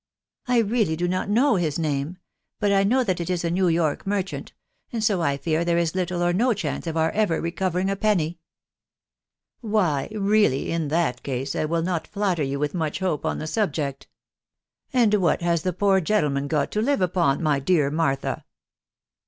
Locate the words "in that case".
10.71-11.55